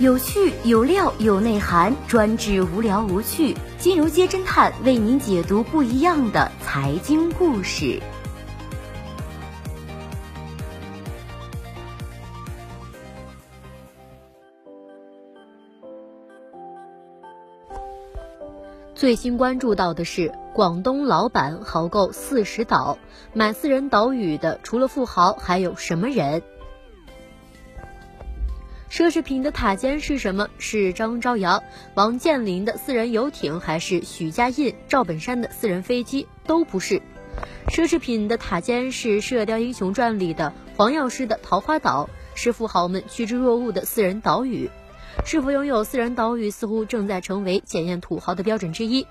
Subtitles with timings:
[0.00, 3.56] 有趣有料有内涵，专治无聊无趣。
[3.78, 8.00] 金融街侦探为您解读不一样的财经故事。
[18.94, 22.98] 最新关注到的是，广东老板豪购四十岛，
[23.32, 26.44] 买私人岛屿的除了富豪，还有什么人？
[28.98, 30.48] 奢侈品的塔尖是什么？
[30.58, 31.62] 是张朝阳、
[31.94, 36.26] 王健林的私人游艇，还是许家印、赵本山的私人飞机？
[36.44, 37.00] 都不是。
[37.68, 44.68] 奢侈品的塔尖是《射雕英雄传》里的黄药师的桃花岛，是富豪们趋之若鹜的私人岛屿。
[45.24, 49.06] 是否拥有私人岛屿，似乎正在成为检验土豪的标准之一。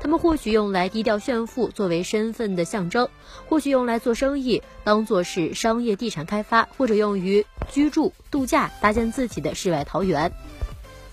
[0.00, 3.06] 他们或许用来低调炫富，作为身份的象征；
[3.48, 10.32] 或许用来做生意，当做是商业地产开发，或者用于居住度假，搭建自己的世外桃源。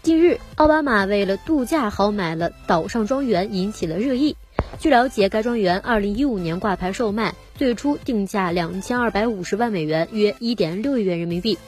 [0.04, 4.36] 近日，奥巴马为了度假豪买了岛上庄园，引起了热议。
[4.80, 11.59] 据了解，该庄园2015年挂牌售卖，最初定价2250万美元，约1.6亿元人民币。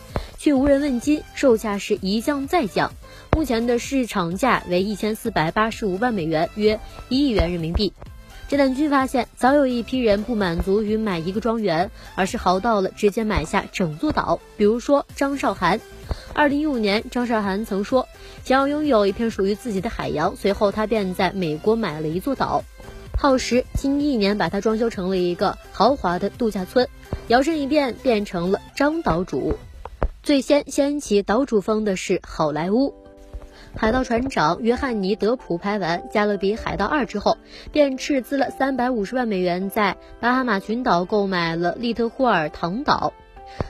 [0.44, 2.92] 却无人问津，售价是一降再降，
[3.32, 6.78] 目前的市场价为一千四百八十五万美元，约
[7.08, 7.94] 一亿元人民币。
[8.50, 14.38] 侦探局发现，早有一批人不满足于买一个庄园，而是豪到了直接买下整座岛。
[14.58, 15.80] 比如说张韶涵，
[16.34, 18.06] 二零一五年，张韶涵曾说
[18.44, 22.66] 想要拥有一片属于自己的海洋，随后他便在美国买了一座岛，
[23.18, 26.86] 耗时近一年把它装修成了一个豪华的度假村，
[27.30, 29.58] 摇身一变变成了张岛主。
[30.24, 32.94] 最先掀起岛主风的是好莱坞，
[33.76, 37.38] 海盗船长约翰尼·德普拍完《加勒比海盗二》之后，
[37.74, 43.12] 便斥资了三百五十万美元在巴哈马群岛购买了利特霍尔唐岛，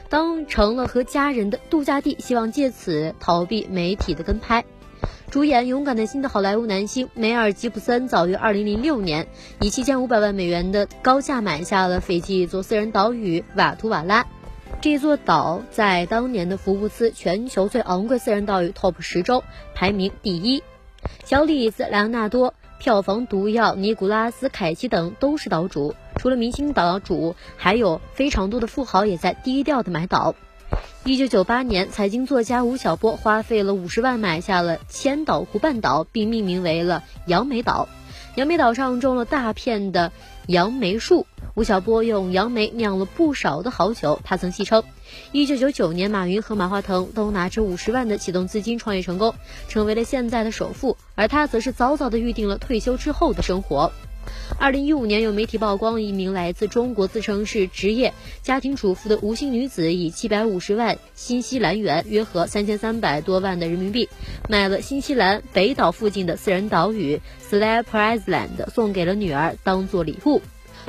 [0.10, 4.64] 当成了和家人的度假地，希望借此逃避媒体的跟拍。
[5.32, 9.26] 主演《勇敢的心》的好莱坞男星梅尔吉普森早于二零零六年
[9.60, 14.28] 以七千五百万美元的高价买下了斐济一座私人岛屿瓦图瓦拉。
[14.84, 19.42] 这座岛在当年的福布斯全球最昂贵私人岛屿 TOP 十中
[19.74, 20.62] 排名第一。
[21.24, 25.96] 小李子、莱昂纳多、票房毒药、尼古拉斯凯奇等都是岛主。
[26.18, 30.36] 除了明星岛主，还有非常多的富豪也在低调的买岛。
[31.06, 37.88] 一九九八年，财经作家吴晓波花费了五十万买下了千岛湖半岛，并命名为了杨梅岛。
[38.36, 40.12] 杨梅岛上种了大片的
[40.46, 41.26] 杨梅树。
[41.56, 44.20] 吴晓波用杨梅酿了不少的好酒。
[44.24, 44.84] 他曾戏称，
[45.32, 49.36] 一九九九年马云和马化腾都拿着五十万的启动资金创业成功，
[49.68, 53.92] 成为了现在的首富，而他则是早早的预定了退休之后的生活。
[54.58, 64.10] 二零一五年，有媒体曝光一名来自中国、自称是职业家庭主妇的吴姓女子，以七百五十万新西兰元（约合三千三百多万的人民币）
[64.50, 70.42] 买了新西兰北岛附近的私人岛屿 s l a p r i s l a n d 送给了女儿当做礼物。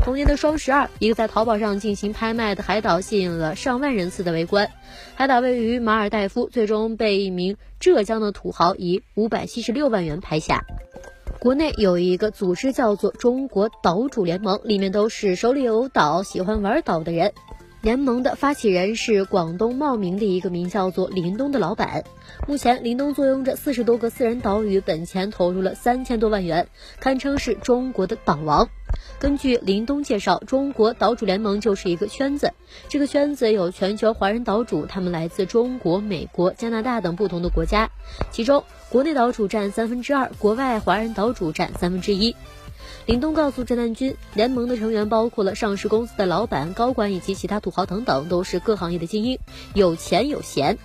[0.04, 4.70] 同年的双十二，一个在淘宝上进行拍卖的海岛吸引了上万人次的围观。
[5.15, 10.66] 海岛位于马尔代夫，最终被一名浙江的土豪以五百七十六万元拍下。
[11.41, 17.32] 国内有一个组织叫做中国岛主联盟，里面都是手里有岛、喜欢玩岛的人。
[17.81, 22.04] 联盟的发起人是广东茂名的一个名叫做林东的老板。
[22.47, 26.69] 目前，林东坐拥着四十多个私人岛屿，本钱投入了三千多万元，
[27.00, 28.69] 堪称是中国的岛王。
[29.25, 32.53] 根据林东介绍，中国岛主联盟就是一个圈子，
[32.91, 37.91] 这个圈子有全球华人岛主，他们来自中国、美国、加拿大等不同的国家，
[38.31, 42.37] 其中国内岛主占三分之二，国外华人岛主占三分之一。
[43.07, 49.39] 林东告诉侦探君，联盟的成员包括了上市公司的老板、高管以及其他土豪等等，都是各行业的精英，
[49.73, 50.77] 有钱有闲。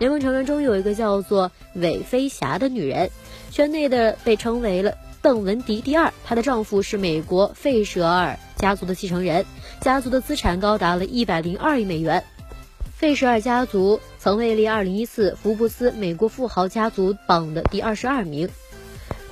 [0.00, 3.12] 联盟成员中有一个叫做韦飞霞的女人，
[3.52, 6.12] 圈内的被称为了邓文迪第二。
[6.24, 9.44] 她的丈夫是美国费舍尔家族的继承人，
[9.80, 12.24] 家族的资产高达了一百零二亿美元。
[12.94, 18.48] 费舍尔家族曾位列二零一四福布斯美国富豪家族榜的第二十二名。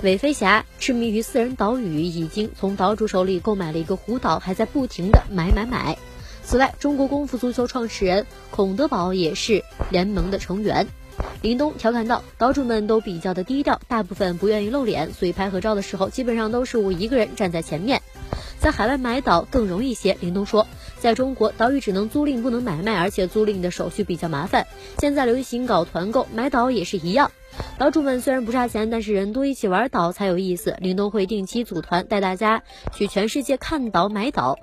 [0.02, 5.96] 韦飞霞痴迷于私人岛屿，已经从岛主手里购买了一个湖岛，还在不停的买买买。
[6.42, 10.86] 此外，中国功夫足球创始人孔德宝也是联盟的成员。
[11.42, 18.00] 林东调侃道：“岛主们都比较的低调，大部分不愿意露脸，所以拍合照的时候，基本上都是我一个人站在前面。
[18.58, 20.66] 在海外买岛更容易些。”林东说
[20.98, 24.66] ：“在中国，岛屿只能租赁，不能买卖，而且租赁的手续比较麻烦。
[24.98, 27.30] 现在流行搞团购，买岛也是一样。”
[27.78, 30.74] 岛主们虽然不差钱，但是人多一起玩岛才有意思。
[30.80, 34.58] 林东会定期组团带大家去全世界看岛买岛。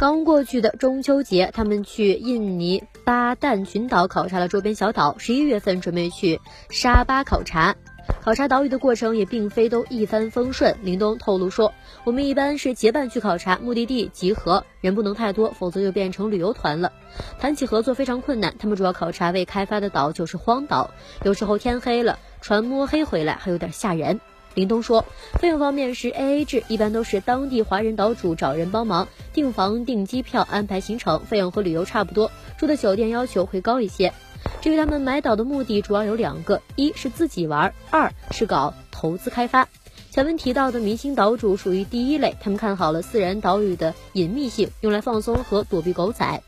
[0.00, 5.16] 刚过去的中秋节，他们去印尼巴旦群岛考察了周边小岛。
[5.18, 7.76] 十一月份准备去沙巴考察。
[8.22, 10.74] 考察岛屿的过程也并非都一帆风顺。
[10.82, 11.74] 林东透露说
[12.04, 16.90] ：“我们一般是结伴去考察，目的地集合，人不能太多，否则就变成旅游团了。
[17.38, 18.54] 谈起合作非常困难。
[18.58, 20.92] 他们主要考察未开发的岛，就是荒岛。
[21.24, 24.18] 有时候天黑了，船摸黑回来，还有点吓人。”
[24.54, 25.04] 林东说，
[25.38, 34.12] 费用方面是 A A 制，一般都是当地华人岛主找人帮忙订房、订机票、安排行程，费用和旅游差不多，住的酒店要求会高一些。
[34.60, 39.68] 至于他们买岛的目的，主要有两个：一是自己玩，二是搞投资开发。
[40.10, 46.42] 前文提到的明星岛主属于第一类，他们看好了私人岛屿的隐秘性，用来放松和躲避狗仔。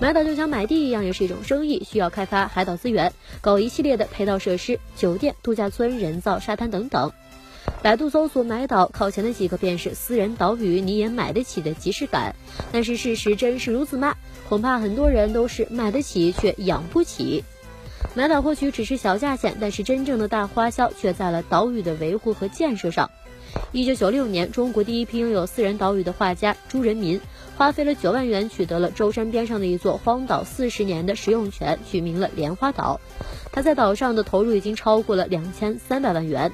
[0.00, 7.12] 买岛就像买地一样，也是一种生意，需要开发海岛资源，搞一系列的配套设施，酒店、度假村、人造沙滩等等。
[7.82, 12.34] 百度搜索买岛，靠前的几个便是私人岛屿，你也买得起的即视感。
[12.72, 14.16] 但是事实真是如此吗？
[14.48, 17.44] 恐怕很多人都是买得起却养不起。
[18.14, 23.10] 买岛或许只是小价钱，但是真正的大花销却在了岛屿的维护和建设上。
[23.72, 27.20] 一九九六年，中国第一批拥有私人岛屿的画家朱仁民，
[27.56, 33.00] 花费了九万元取得了舟山边上的一座荒岛四十年的使用权，取名了莲花岛。
[33.52, 36.52] 他在岛上的投入已经超过了两千三百万元。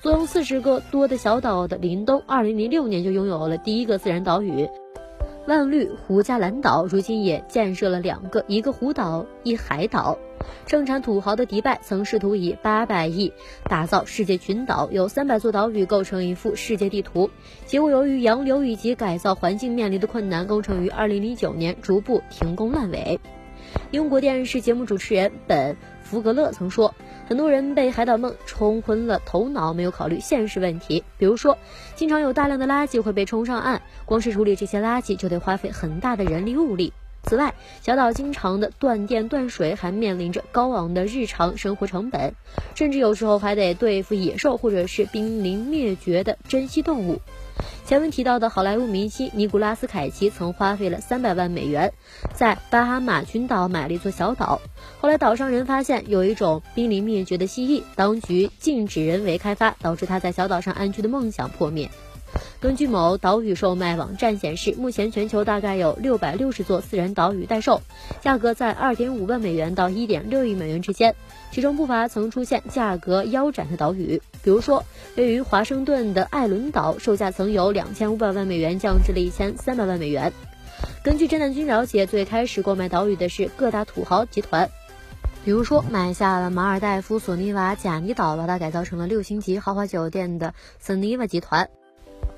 [0.00, 4.68] 坐拥四十个多的小岛的林东，二零零六年就拥有了第一个自然岛屿——
[5.46, 10.18] 万绿胡加兰岛，如今也建设了两个，一个湖岛，一海岛。
[10.66, 13.32] 盛产土豪的迪拜曾试图以八百亿
[13.64, 17.30] 打造世界群岛，有三百座岛屿构成一幅世界地图。
[17.64, 23.20] 结果由于洋流以及改造环境面临的困难，工程于二零零九年逐步停工烂尾。
[23.90, 25.74] 英国电视节目主持人本·
[26.12, 26.94] 福格勒曾说。
[27.26, 31.02] 很多人被海岛梦冲昏了头脑，没有考虑现实问题。
[31.16, 31.56] 比如说，
[31.94, 36.92] 经常有大量的垃圾会被冲上岸，光是处理这些垃圾就得花费很大的人力物力。
[37.22, 42.34] 此外，小岛经常的断电断水，还面临着高昂的日常生活成本，
[42.74, 47.20] 甚至有时候还得对付野兽或者是濒临灭绝的珍稀动物。
[47.84, 51.92] 前文提到的好莱坞明星尼古拉斯凯奇曾花费了三百万美元，
[52.32, 54.60] 在巴哈马群岛买了一座小岛。
[55.00, 61.90] 后来岛上人发现有一种濒临灭绝的蜥蜴，当局禁止人为开发，导致他在小岛上安居的梦想破灭。
[62.62, 67.82] 根据某岛屿售卖网站显示，目前全球大概有六百六十座私人岛屿待售，
[68.20, 71.16] 价格在二点五万美元到一点六亿美元之间。
[71.50, 74.84] 其中不乏曾出现价格腰斩的岛屿，比如说
[75.16, 80.32] 位于华盛顿的艾伦岛，售价曾由两千五百万美元降至了一千三百万美元。
[81.02, 84.70] 根据侦探君了解，最开始购买岛屿的是各大土豪集团，
[85.44, 91.68] 比如说买下了马尔代夫索尼瓦贾尼岛，把它改造成了六星级豪华酒店的索尼瓦集团。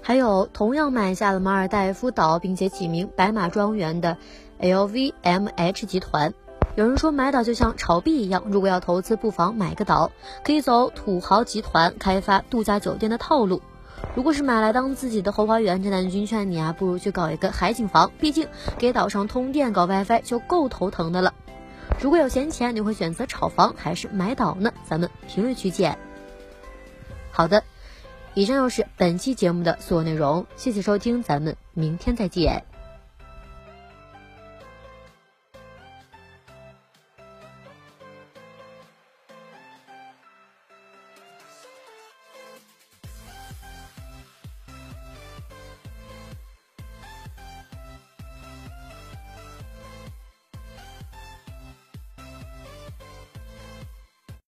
[0.07, 4.19] 还有同样买下了马尔代夫岛，并且起名白马庄园的
[4.61, 6.35] LVMH 集团。
[6.75, 10.13] 有人说买岛就像炒币一样，如果要投资，不妨买个岛，
[10.45, 13.63] 可以走土豪集团开发度假酒店的套路。
[14.15, 18.47] 如果是买来当自己的后花园，这南君劝你啊，不如去搞一个海景房，毕竟
[18.77, 21.33] 给岛上通电、搞 WiFi 就够头疼的了。
[21.99, 24.71] 如果有闲钱，你会选择炒房还是买岛呢？
[24.87, 25.97] 咱们评论区见。
[27.31, 27.65] 好的。
[28.35, 32.74] 以上就是本期节目的所有内容，谢谢收听，咱们明天再见。